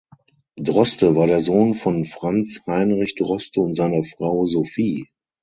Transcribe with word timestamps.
Droste 0.59 1.15
war 1.15 1.27
der 1.27 1.41
Sohn 1.41 1.75
von 1.75 2.05
Franz 2.05 2.61
Heinrich 2.65 3.13
Droste 3.13 3.61
und 3.61 3.75
seiner 3.75 4.03
Frau 4.03 4.47
Sophie. 4.47 5.05